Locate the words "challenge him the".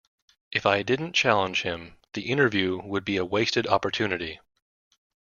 1.13-2.31